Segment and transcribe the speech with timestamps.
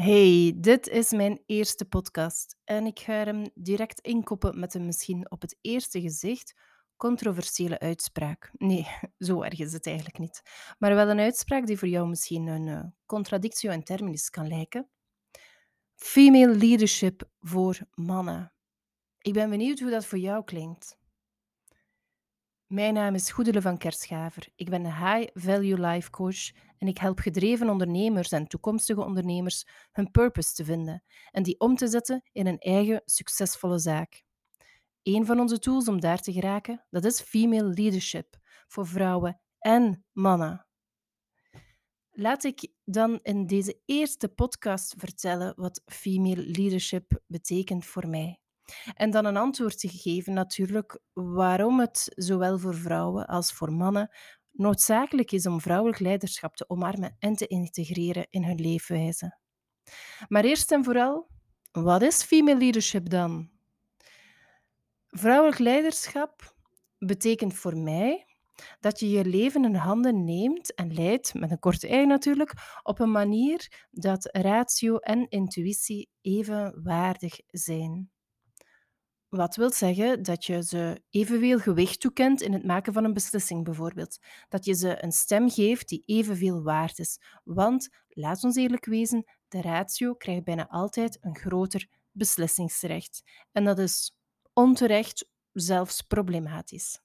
[0.00, 5.30] Hey, dit is mijn eerste podcast en ik ga hem direct inkoppen met een misschien
[5.30, 6.54] op het eerste gezicht
[6.96, 8.50] controversiële uitspraak.
[8.52, 8.86] Nee,
[9.18, 10.42] zo erg is het eigenlijk niet.
[10.78, 14.88] Maar wel een uitspraak die voor jou misschien een eh, contradictio in terminis kan lijken.
[15.94, 18.52] Female leadership voor mannen.
[19.18, 20.98] Ik ben benieuwd hoe dat voor jou klinkt.
[22.68, 24.48] Mijn naam is Goedele van Kerschaver.
[24.56, 29.66] Ik ben een High Value Life Coach en ik help gedreven ondernemers en toekomstige ondernemers
[29.92, 34.22] hun purpose te vinden en die om te zetten in een eigen succesvolle zaak.
[35.02, 40.04] Een van onze tools om daar te geraken, dat is female leadership voor vrouwen en
[40.12, 40.66] mannen.
[42.10, 48.40] Laat ik dan in deze eerste podcast vertellen wat female leadership betekent voor mij.
[48.94, 54.10] En dan een antwoord te geven natuurlijk waarom het zowel voor vrouwen als voor mannen
[54.52, 59.38] noodzakelijk is om vrouwelijk leiderschap te omarmen en te integreren in hun leefwijze.
[60.28, 61.28] Maar eerst en vooral,
[61.72, 63.50] wat is female leadership dan?
[65.08, 66.54] Vrouwelijk leiderschap
[66.98, 68.26] betekent voor mij
[68.80, 72.52] dat je je leven in handen neemt en leidt, met een korte ei natuurlijk,
[72.82, 78.10] op een manier dat ratio en intuïtie evenwaardig zijn.
[79.28, 83.64] Wat wil zeggen dat je ze evenveel gewicht toekent in het maken van een beslissing,
[83.64, 84.18] bijvoorbeeld.
[84.48, 87.20] Dat je ze een stem geeft die evenveel waard is.
[87.44, 93.22] Want, laat ons eerlijk wezen, de ratio krijgt bijna altijd een groter beslissingsrecht.
[93.52, 94.16] En dat is
[94.52, 97.00] onterecht, zelfs problematisch.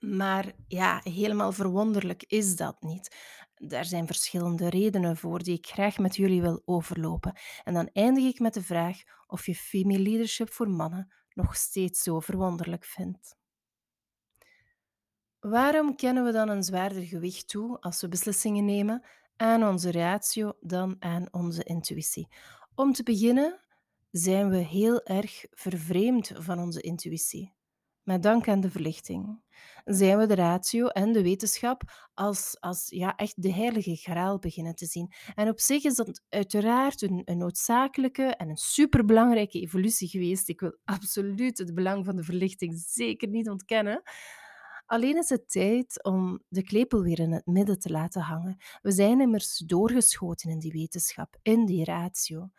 [0.00, 3.16] Maar ja, helemaal verwonderlijk is dat niet.
[3.58, 7.38] Daar zijn verschillende redenen voor die ik graag met jullie wil overlopen.
[7.64, 12.02] En dan eindig ik met de vraag of je female leadership voor mannen nog steeds
[12.02, 13.36] zo verwonderlijk vindt.
[15.40, 19.04] Waarom kennen we dan een zwaarder gewicht toe als we beslissingen nemen
[19.36, 22.28] aan onze ratio dan aan onze intuïtie?
[22.74, 23.60] Om te beginnen
[24.10, 27.56] zijn we heel erg vervreemd van onze intuïtie
[28.08, 29.40] met dank aan de verlichting,
[29.84, 31.82] zijn we de ratio en de wetenschap
[32.14, 35.12] als, als ja, echt de heilige graal beginnen te zien.
[35.34, 40.48] En op zich is dat uiteraard een, een noodzakelijke en een superbelangrijke evolutie geweest.
[40.48, 44.02] Ik wil absoluut het belang van de verlichting zeker niet ontkennen.
[44.86, 48.56] Alleen is het tijd om de klepel weer in het midden te laten hangen.
[48.82, 52.50] We zijn immers doorgeschoten in die wetenschap, in die ratio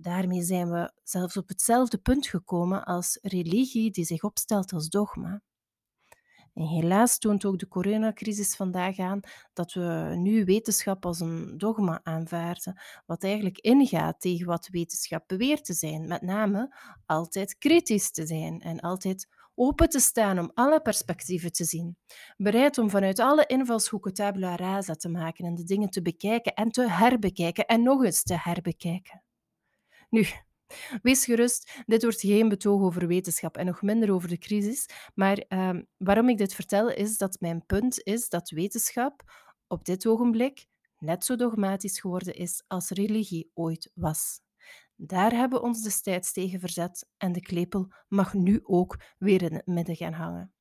[0.00, 5.42] daarmee zijn we zelfs op hetzelfde punt gekomen als religie die zich opstelt als dogma.
[6.58, 9.20] En helaas toont ook de coronacrisis vandaag aan
[9.52, 15.64] dat we nu wetenschap als een dogma aanvaarden, wat eigenlijk ingaat tegen wat wetenschap beweert
[15.64, 16.08] te zijn.
[16.08, 21.64] Met name altijd kritisch te zijn en altijd open te staan om alle perspectieven te
[21.64, 21.96] zien.
[22.36, 26.70] Bereid om vanuit alle invalshoeken tabula rasa te maken en de dingen te bekijken en
[26.70, 29.22] te herbekijken en nog eens te herbekijken.
[30.08, 30.26] Nu,
[31.02, 34.86] wees gerust, dit wordt geen betoog over wetenschap en nog minder over de crisis.
[35.14, 39.22] Maar ehm, waarom ik dit vertel, is dat mijn punt is dat wetenschap
[39.66, 40.66] op dit ogenblik
[40.98, 44.40] net zo dogmatisch geworden is als religie ooit was.
[44.94, 49.54] Daar hebben we ons destijds tegen verzet en de klepel mag nu ook weer in
[49.54, 50.52] het midden gaan hangen.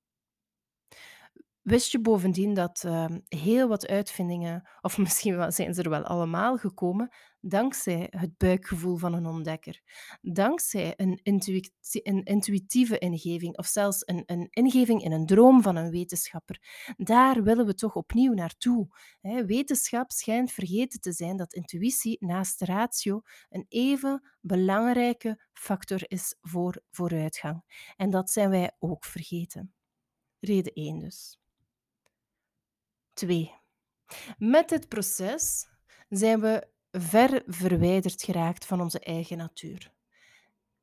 [1.67, 6.57] Wist je bovendien dat ehm, heel wat uitvindingen, of misschien zijn ze er wel allemaal
[6.57, 9.81] gekomen, dankzij het buikgevoel van een ontdekker,
[10.21, 15.89] dankzij een, een intuïtieve ingeving of zelfs een, een, ingeving in een droom van een
[15.89, 16.61] wetenschapper.
[16.97, 18.87] Daar willen we toch opnieuw naartoe.
[19.21, 19.45] Hè.
[19.45, 26.81] Wetenschap schijnt vergeten te zijn dat intuïtie naast ratio een even belangrijke factor is voor
[26.91, 27.63] vooruitgang.
[27.95, 29.73] En dat zijn wij ook vergeten.
[30.39, 31.39] Reden 1 dus.
[33.17, 33.53] 2.
[34.37, 35.67] Met dit proces
[36.09, 39.91] zijn we ver verwijderd geraakt van onze eigen natuur.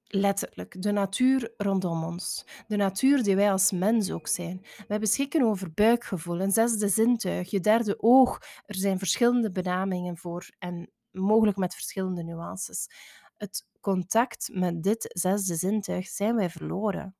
[0.06, 2.46] Letterlijk, de natuur rondom ons.
[2.66, 4.66] De natuur die wij als mens ook zijn.
[4.88, 8.40] Wij beschikken over buikgevoel, een zesde zintuig, je derde oog.
[8.66, 12.86] Er zijn verschillende benamingen voor en mogelijk met verschillende nuances.
[13.36, 17.16] Het contact met dit zesde zintuig zijn wij verloren.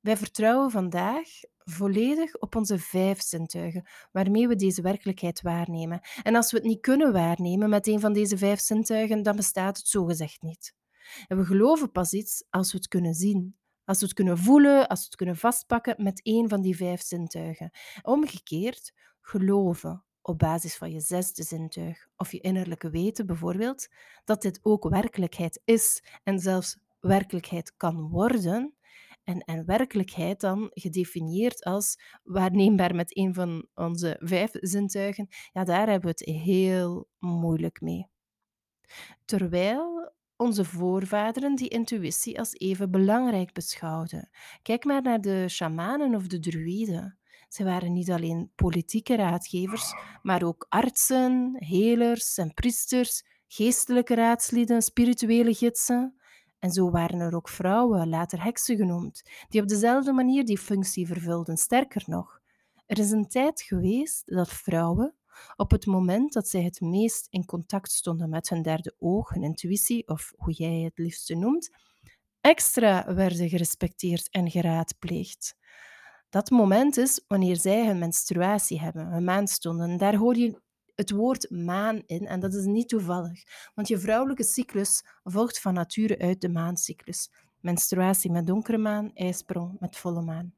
[0.00, 1.28] Wij vertrouwen vandaag
[1.70, 6.00] volledig op onze vijf zintuigen, waarmee we deze werkelijkheid waarnemen.
[6.22, 9.76] En als we het niet kunnen waarnemen met een van deze vijf zintuigen, dan bestaat
[9.76, 10.74] het zogezegd niet.
[11.26, 14.88] En we geloven pas iets als we het kunnen zien, als we het kunnen voelen,
[14.88, 17.70] als we het kunnen vastpakken met een van die vijf zintuigen.
[18.02, 23.88] Omgekeerd, geloven op basis van je zesde zintuig of je innerlijke weten bijvoorbeeld,
[24.24, 28.74] dat dit ook werkelijkheid is en zelfs werkelijkheid kan worden,
[29.28, 35.88] en, en werkelijkheid dan gedefinieerd als waarneembaar met een van onze vijf zintuigen, ja, daar
[35.88, 38.06] hebben we het heel moeilijk mee.
[39.24, 44.30] Terwijl onze voorvaderen die intuïtie als even belangrijk beschouwden.
[44.62, 47.18] Kijk maar naar de shamanen of de druïden.
[47.48, 55.54] Ze waren niet alleen politieke raadgevers, maar ook artsen, helers en priesters, geestelijke raadslieden, spirituele
[55.54, 56.17] gidsen.
[56.58, 61.06] En zo waren er ook vrouwen, later heksen genoemd, die op dezelfde manier die functie
[61.06, 61.56] vervulden.
[61.56, 62.40] Sterker nog,
[62.86, 65.14] er is een tijd geweest dat vrouwen,
[65.56, 69.42] op het moment dat zij het meest in contact stonden met hun derde oog, hun
[69.42, 71.70] intuïtie, of hoe jij het liefste noemt,
[72.40, 75.56] extra werden gerespecteerd en geraadpleegd.
[76.30, 79.96] Dat moment is wanneer zij hun menstruatie hebben, hun maandstonden.
[79.96, 80.60] Daar hoor je
[80.98, 83.42] het woord maan in en dat is niet toevallig,
[83.74, 87.30] want je vrouwelijke cyclus volgt van nature uit de maancyclus.
[87.60, 90.54] Menstruatie met donkere maan, ijsprong met volle maan.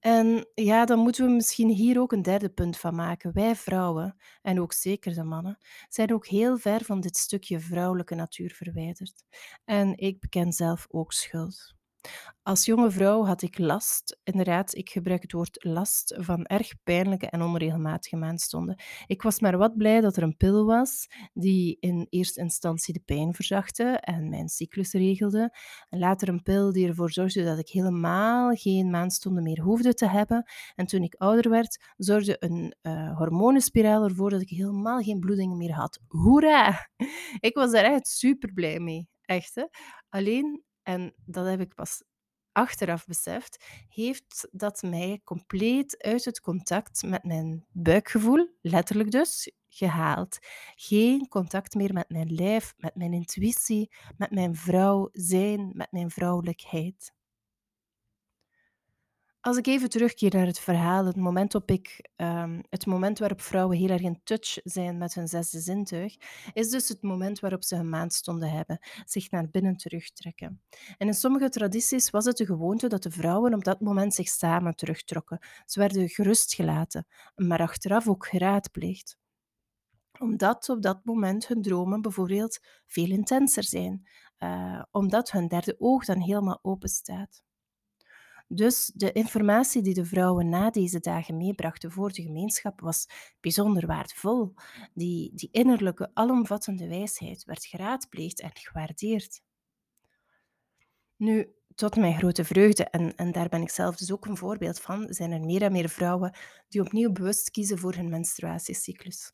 [0.00, 3.32] En ja, dan moeten we misschien hier ook een derde punt van maken.
[3.32, 5.58] Wij vrouwen, en ook zeker de mannen,
[5.88, 9.24] zijn ook heel ver van dit stukje vrouwelijke natuur verwijderd.
[9.64, 11.74] En ik beken zelf ook schuld.
[12.42, 17.26] Als jonge vrouw had ik last, inderdaad, ik gebruik het woord last, van erg pijnlijke
[17.26, 18.82] en onregelmatige maandstonden.
[19.06, 23.02] Ik was maar wat blij dat er een pil was die in eerste instantie de
[23.04, 25.56] pijn verzachtte en mijn cyclus regelde.
[25.88, 30.08] En later een pil die ervoor zorgde dat ik helemaal geen maandstonden meer hoefde te
[30.08, 30.50] hebben.
[30.74, 35.56] En toen ik ouder werd, zorgde een uh, hormonenspiraal ervoor dat ik helemaal geen bloedingen
[35.56, 36.00] meer had.
[36.08, 36.88] Hoera!
[37.40, 39.08] Ik was daar echt super blij mee.
[39.24, 39.64] Echt, hè?
[40.08, 42.02] Alleen en dat heb ik pas
[42.52, 50.38] achteraf beseft, heeft dat mij compleet uit het contact met mijn buikgevoel, letterlijk dus, gehaald.
[50.74, 56.10] Geen contact meer met mijn lijf, met mijn intuïtie, met mijn vrouw zijn, met mijn
[56.10, 57.12] vrouwelijkheid.
[59.42, 63.40] Als ik even terugkeer naar het verhaal, het moment, op ik, um, het moment waarop
[63.40, 66.16] vrouwen heel erg in touch zijn met hun zesde zintuig,
[66.52, 70.62] is dus het moment waarop ze hun maandstonden hebben, zich naar binnen terugtrekken.
[70.98, 74.28] En in sommige tradities was het de gewoonte dat de vrouwen op dat moment zich
[74.28, 75.38] samen terugtrokken.
[75.66, 79.18] Ze werden gerustgelaten, maar achteraf ook geraadpleegd
[80.18, 84.08] omdat op dat moment hun dromen bijvoorbeeld veel intenser zijn,
[84.38, 87.42] uh, omdat hun derde oog dan helemaal open staat.
[88.52, 93.06] Dus de informatie die de vrouwen na deze dagen meebrachten voor de gemeenschap was
[93.40, 94.54] bijzonder waardevol.
[94.94, 99.42] Die, die innerlijke, alomvattende wijsheid werd geraadpleegd en gewaardeerd.
[101.16, 104.80] Nu, tot mijn grote vreugde, en, en daar ben ik zelf dus ook een voorbeeld
[104.80, 106.36] van, zijn er meer en meer vrouwen
[106.68, 109.32] die opnieuw bewust kiezen voor hun menstruatiecyclus.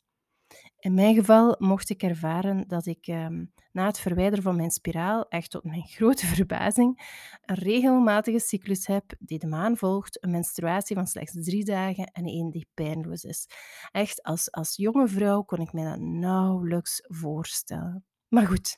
[0.87, 5.27] In mijn geval mocht ik ervaren dat ik ehm, na het verwijderen van mijn spiraal,
[5.27, 7.11] echt tot mijn grote verbazing,
[7.45, 12.25] een regelmatige cyclus heb die de maan volgt, een menstruatie van slechts drie dagen en
[12.25, 13.47] één die pijnloos is.
[13.91, 18.05] Echt, als, als jonge vrouw kon ik me dat nauwelijks voorstellen.
[18.27, 18.77] Maar goed,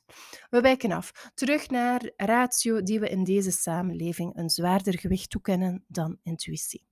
[0.49, 1.31] we wijken af.
[1.33, 6.87] Terug naar ratio die we in deze samenleving een zwaarder gewicht toekennen dan intuïtie.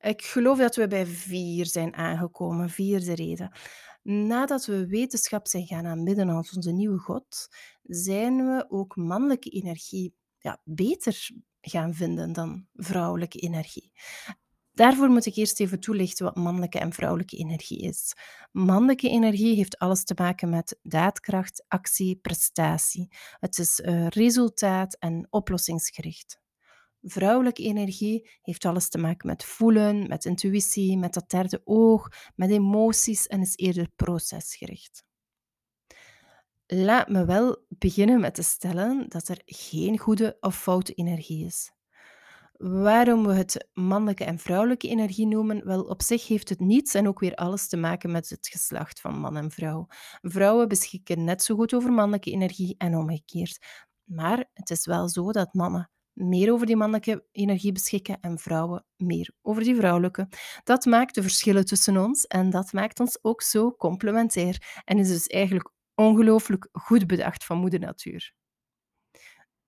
[0.00, 3.52] Ik geloof dat we bij vier zijn aangekomen, vierde reden.
[4.02, 7.48] Nadat we wetenschap zijn gaan aanbidden als onze nieuwe God,
[7.82, 11.28] zijn we ook mannelijke energie ja, beter
[11.60, 13.92] gaan vinden dan vrouwelijke energie.
[14.72, 18.14] Daarvoor moet ik eerst even toelichten wat mannelijke en vrouwelijke energie is.
[18.52, 23.08] Mannelijke energie heeft alles te maken met daadkracht, actie, prestatie.
[23.38, 26.39] Het is uh, resultaat en oplossingsgericht.
[27.02, 32.50] Vrouwelijke energie heeft alles te maken met voelen, met intuïtie, met dat derde oog, met
[32.50, 35.04] emoties en is eerder procesgericht.
[36.66, 41.72] Laat me wel beginnen met te stellen dat er geen goede of foute energie is.
[42.56, 47.08] Waarom we het mannelijke en vrouwelijke energie noemen, wel op zich heeft het niets en
[47.08, 49.86] ook weer alles te maken met het geslacht van man en vrouw.
[50.20, 53.66] Vrouwen beschikken net zo goed over mannelijke energie en omgekeerd.
[54.04, 58.84] Maar het is wel zo dat mannen meer over die mannelijke energie beschikken en vrouwen
[58.96, 60.28] meer over die vrouwelijke.
[60.64, 65.08] Dat maakt de verschillen tussen ons en dat maakt ons ook zo complementair en is
[65.08, 68.32] dus eigenlijk ongelooflijk goed bedacht van moeder natuur.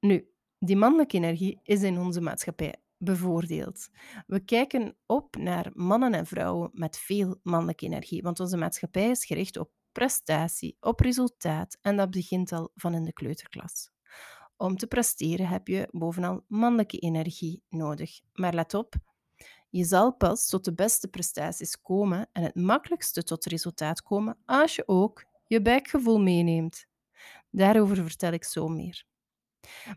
[0.00, 3.88] Nu, die mannelijke energie is in onze maatschappij bevoordeeld.
[4.26, 9.24] We kijken op naar mannen en vrouwen met veel mannelijke energie, want onze maatschappij is
[9.24, 13.90] gericht op prestatie, op resultaat en dat begint al van in de kleuterklas.
[14.56, 18.20] Om te presteren heb je bovenal mannelijke energie nodig.
[18.32, 18.94] Maar let op,
[19.70, 24.74] je zal pas tot de beste prestaties komen en het makkelijkste tot resultaat komen als
[24.74, 26.86] je ook je buikgevoel meeneemt.
[27.50, 29.04] Daarover vertel ik zo meer.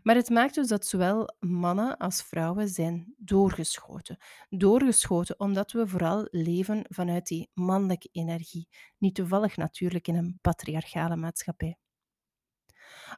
[0.02, 4.18] Maar het maakt dus dat zowel mannen als vrouwen zijn doorgeschoten.
[4.48, 8.68] Doorgeschoten omdat we vooral leven vanuit die mannelijke energie.
[8.98, 11.78] Niet toevallig natuurlijk in een patriarchale maatschappij.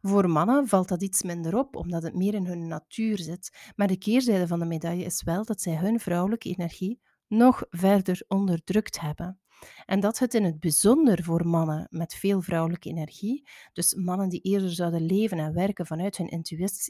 [0.01, 3.73] Voor mannen valt dat iets minder op, omdat het meer in hun natuur zit.
[3.77, 8.25] Maar de keerzijde van de medaille is wel dat zij hun vrouwelijke energie nog verder
[8.29, 9.41] onderdrukt hebben.
[9.85, 14.41] En dat het in het bijzonder voor mannen met veel vrouwelijke energie, dus mannen die
[14.41, 16.45] eerder zouden leven en werken vanuit hun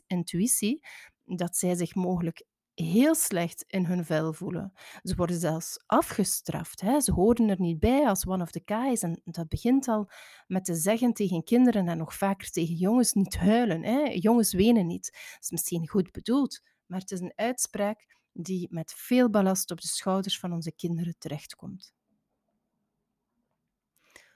[0.06, 0.86] intuïtie,
[1.24, 2.46] dat zij zich mogelijk
[2.84, 4.72] heel slecht in hun vel voelen.
[5.02, 6.80] Ze worden zelfs afgestraft.
[6.80, 7.00] Hè?
[7.00, 9.02] Ze horen er niet bij als one of the guys.
[9.02, 10.10] En dat begint al
[10.46, 13.84] met te zeggen tegen kinderen en nog vaker tegen jongens niet huilen.
[13.84, 14.00] Hè?
[14.00, 15.10] Jongens wenen niet.
[15.12, 19.80] Dat is misschien goed bedoeld, maar het is een uitspraak die met veel ballast op
[19.80, 21.94] de schouders van onze kinderen terechtkomt.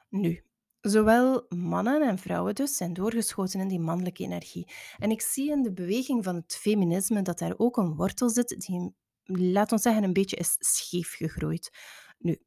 [0.09, 0.45] Nu,
[0.83, 4.73] zowel mannen en vrouwen dus zijn doorgeschoten in die mannelijke energie.
[4.99, 8.49] En ik zie in de beweging van het feminisme dat daar ook een wortel zit
[8.59, 11.71] die, laat ons zeggen, een beetje is scheef gegroeid.
[12.19, 12.39] Nu,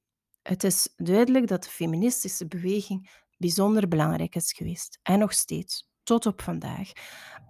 [0.41, 4.99] het is duidelijk dat de feministische beweging bijzonder belangrijk is geweest.
[5.03, 6.91] En nog steeds, tot op vandaag.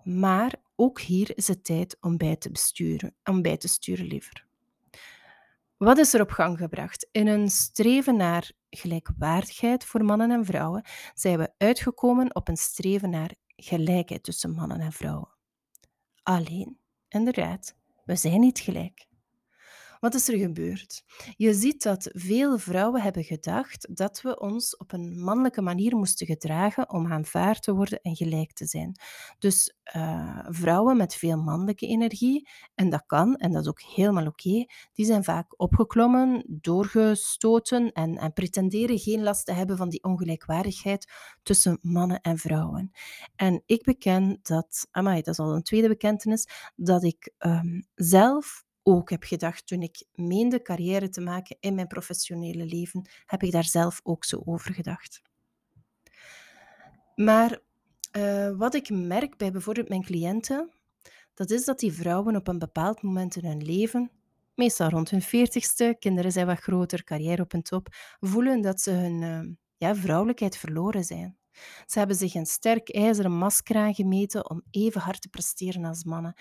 [0.03, 4.44] Maar ook hier is het tijd om bij te besturen, om bij te sturen liever.
[5.77, 7.07] Wat is er op gang gebracht?
[7.11, 13.09] In een streven naar gelijkwaardigheid voor mannen en vrouwen zijn we uitgekomen op een streven
[13.09, 15.29] naar gelijkheid tussen mannen en vrouwen.
[16.23, 19.07] Alleen, inderdaad, we zijn niet gelijk.
[20.05, 21.03] Wat is er gebeurd?
[21.35, 26.27] Je ziet dat veel vrouwen hebben gedacht dat we ons op een mannelijke manier moesten
[26.27, 28.99] gedragen om aanvaard te worden en gelijk te zijn.
[29.39, 34.27] Dus uh, vrouwen met veel mannelijke energie, en dat kan, en dat is ook helemaal
[34.27, 40.03] oké, die zijn vaak opgeklommen, doorgestoten en, en pretenderen geen last te hebben van die
[40.03, 41.11] ongelijkwaardigheid
[41.43, 42.91] tussen mannen en vrouwen.
[43.35, 48.64] En ik beken dat, amai, dat is al een tweede bekentenis, dat ik um, zelf
[48.87, 53.51] ook heb gedacht toen ik meende carrière te maken in mijn professionele leven, heb ik
[53.51, 55.21] daar zelf ook zo over gedacht.
[57.15, 57.59] Maar
[58.17, 60.69] uh, wat ik merk bij bijvoorbeeld mijn cliënten,
[61.33, 64.11] dat is dat die vrouwen op een bepaald moment in hun leven,
[64.55, 67.87] meestal rond hun veertigste, kinderen zijn wat groter, carrière op een top,
[68.19, 71.37] voelen dat ze hun uh, ja, vrouwelijkheid verloren zijn.
[71.85, 76.33] Ze hebben zich een sterk ijzeren masker aangemeten om even hard te presteren als mannen.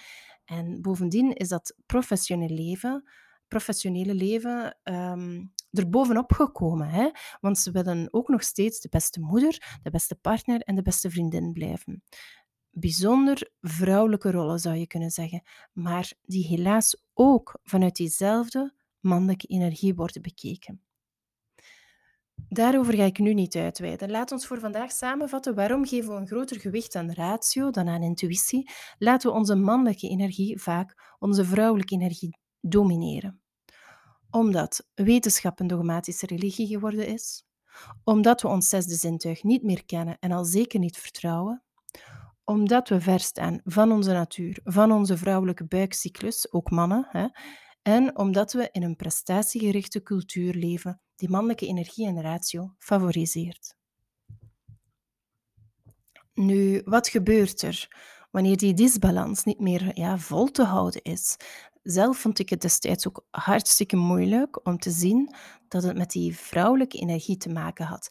[0.44, 3.10] En bovendien is dat professionele leven,
[3.48, 6.88] professionele leven um, er bovenop gekomen.
[6.88, 7.10] Hè?
[7.40, 11.10] Want ze willen ook nog steeds de beste moeder, de beste partner en de beste
[11.10, 12.02] vriendin blijven.
[12.70, 19.94] Bijzonder vrouwelijke rollen zou je kunnen zeggen, maar die helaas ook vanuit diezelfde mannelijke energie
[19.94, 20.83] worden bekeken.
[22.48, 24.10] Daarover ga ik nu niet uitweiden.
[24.10, 28.02] Laat ons voor vandaag samenvatten waarom geven we een groter gewicht aan ratio dan aan
[28.02, 28.70] intuïtie.
[28.98, 33.40] Laten we onze mannelijke energie vaak onze vrouwelijke energie domineren.
[34.30, 37.44] Omdat wetenschap een dogmatische religie geworden is,
[38.04, 41.62] omdat we ons zesde zintuig niet meer kennen en al zeker niet vertrouwen,
[42.44, 47.26] omdat we verstaan van onze natuur, van onze vrouwelijke buikcyclus, ook mannen, hè,
[47.84, 53.76] en omdat we in een prestatiegerichte cultuur leven die mannelijke energie en ratio favoriseert.
[56.34, 57.88] Nu, wat gebeurt er
[58.30, 61.36] wanneer die disbalans niet meer ja, vol te houden is?
[61.82, 65.34] Zelf vond ik het destijds ook hartstikke moeilijk om te zien
[65.68, 68.08] dat het met die vrouwelijke energie te maken had.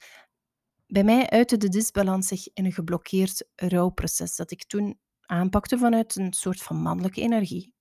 [0.88, 6.16] Bij mij uitte de disbalans zich in een geblokkeerd rouwproces dat ik toen aanpakte vanuit
[6.16, 7.74] een soort van mannelijke energie.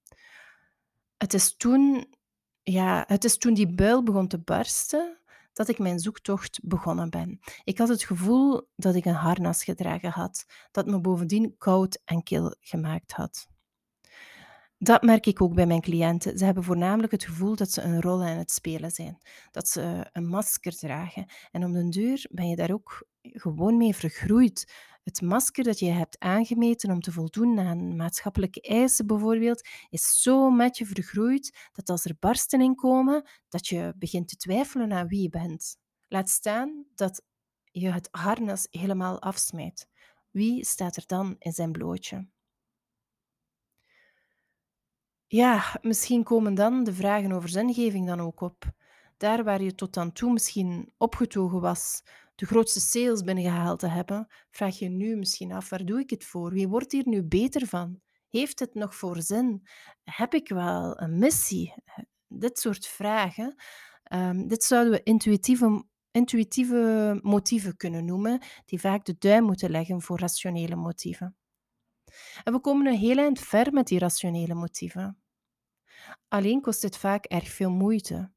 [1.22, 2.14] Het is toen
[2.62, 5.18] ja, het is toen die buil begon te barsten
[5.52, 7.40] dat ik mijn zoektocht begonnen ben.
[7.64, 12.22] Ik had het gevoel dat ik een harnas gedragen had, dat me bovendien koud en
[12.22, 13.48] kil gemaakt had.
[14.78, 16.38] Dat merk ik ook bij mijn cliënten.
[16.38, 19.18] Ze hebben voornamelijk het gevoel dat ze een rol aan het spelen zijn,
[19.50, 21.26] dat ze een masker dragen.
[21.50, 24.72] En om den duur ben je daar ook gewoon mee vergroeid.
[25.02, 30.50] Het masker dat je hebt aangemeten om te voldoen aan maatschappelijke eisen bijvoorbeeld, is zo
[30.50, 35.08] met je vergroeid dat als er barsten in komen, dat je begint te twijfelen aan
[35.08, 35.76] wie je bent.
[36.08, 37.22] Laat staan dat
[37.64, 39.88] je het harnas helemaal afsmijt.
[40.30, 42.28] Wie staat er dan in zijn blootje?
[45.26, 48.64] Ja, misschien komen dan de vragen over zingeving dan ook op.
[49.16, 52.02] Daar waar je tot dan toe misschien opgetogen was
[52.34, 56.24] de grootste sales binnengehaald te hebben, vraag je nu misschien af, waar doe ik het
[56.24, 56.52] voor?
[56.52, 58.00] Wie wordt hier nu beter van?
[58.28, 59.66] Heeft het nog voor zin?
[60.04, 61.74] Heb ik wel een missie?
[62.28, 63.54] Dit soort vragen.
[64.12, 70.00] Um, dit zouden we intuïtieve, intuïtieve motieven kunnen noemen, die vaak de duim moeten leggen
[70.00, 71.36] voor rationele motieven.
[72.44, 75.22] En we komen een heel eind ver met die rationele motieven.
[76.28, 78.32] Alleen kost het vaak erg veel moeite.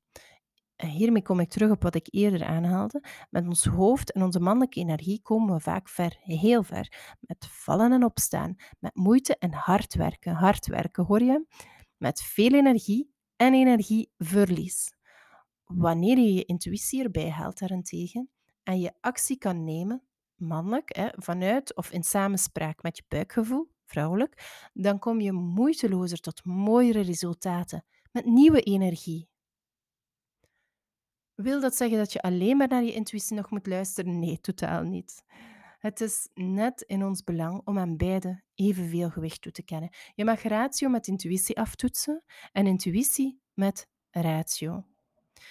[0.76, 3.04] En hiermee kom ik terug op wat ik eerder aanhaalde.
[3.30, 7.16] Met ons hoofd en onze mannelijke energie komen we vaak ver, heel ver.
[7.20, 10.34] Met vallen en opstaan, met moeite en hard werken.
[10.34, 11.46] Hard werken, hoor je?
[11.98, 14.94] Met veel energie en energieverlies.
[15.66, 18.30] Wanneer je je intuïtie erbij haalt daarentegen
[18.64, 20.04] en je actie kan nemen,
[20.36, 26.46] mannelijk, hè, vanuit of in samenspraak met je buikgevoel, vrouwelijk, dan kom je moeitelozer tot
[26.46, 29.30] mooiere resultaten met nieuwe energie.
[31.36, 34.20] Wil dat zeggen dat je alleen maar naar je intuïtie nog moet luisteren?
[34.20, 35.24] Nee, totaal niet.
[35.80, 39.90] Het is net in ons belang om aan beide evenveel gewicht toe te kennen.
[40.14, 44.86] Je mag ratio met intuïtie aftoetsen en intuïtie met ratio.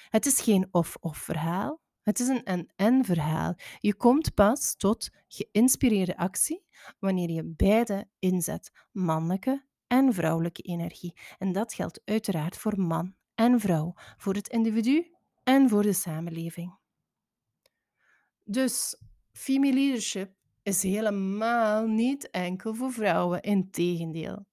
[0.09, 3.55] Het is geen of-of verhaal, het is een en-en verhaal.
[3.79, 6.65] Je komt pas tot geïnspireerde actie
[6.99, 11.17] wanneer je beide inzet, mannelijke en vrouwelijke energie.
[11.39, 15.14] En dat geldt uiteraard voor man en vrouw, voor het individu
[15.45, 16.79] en voor de samenleving.
[18.45, 18.97] Dus
[19.33, 20.33] female leadership
[20.63, 24.47] is helemaal niet enkel voor vrouwen, integendeel.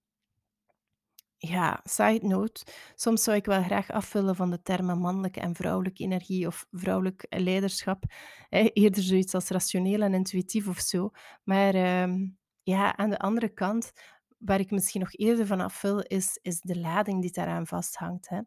[1.38, 2.65] Ja, side note.
[2.95, 7.25] Soms zou ik wel graag afvullen van de termen mannelijke en vrouwelijke energie of vrouwelijk
[7.29, 8.03] leiderschap.
[8.50, 11.10] eerder zoiets als rationeel en intuïtief of zo.
[11.43, 12.27] Maar ehm,
[12.63, 13.91] ja, aan de andere kant,
[14.38, 18.29] waar ik misschien nog eerder van afvul, is, is de lading die daaraan vasthangt.
[18.29, 18.41] Hè.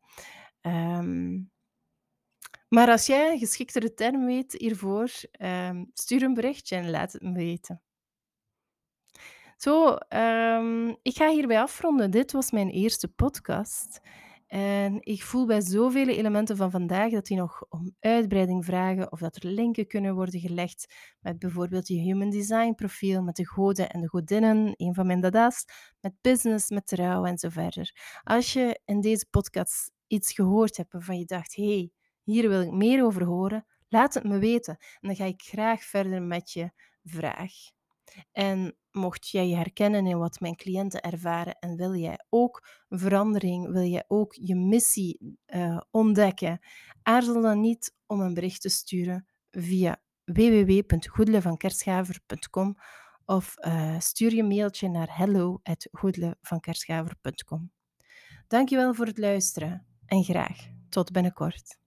[0.61, 1.41] Ehm,
[2.75, 7.23] maar als jij een geschiktere term weet hiervoor, ehm, stuur een berichtje en laat het
[7.23, 7.83] me weten.
[9.57, 12.11] Zo, ehm, ik ga hierbij afronden.
[12.11, 14.01] Dit was mijn eerste podcast.
[14.47, 19.21] En ik voel bij zoveel elementen van vandaag dat die nog om uitbreiding vragen of
[19.21, 23.91] dat er linken kunnen worden gelegd met bijvoorbeeld je human design profiel, met de goden
[23.91, 25.65] en de godinnen, een van mijn dada's,
[26.01, 28.21] met business, met trouw en zo verder.
[28.23, 31.91] Als je in deze podcast iets gehoord hebt waarvan je dacht, hé, hey,
[32.25, 34.77] hier wil ik meer over horen, laat het me weten.
[34.79, 36.71] En dan ga ik graag verder met je
[37.03, 37.53] vraag.
[38.33, 43.73] En mocht jij je herkennen in wat mijn cliënten ervaren en wil jij ook verandering,
[43.73, 46.59] wil jij ook je missie uh, ontdekken,
[47.03, 52.77] aarzel dan niet om een bericht te sturen via www.goedlevankerschaver.com
[53.25, 57.73] of uh, stuur je mailtje naar hello@goedlevankerschaver.com.
[58.47, 60.57] Dankjewel voor het luisteren en graag
[60.89, 61.84] tot binnenkort.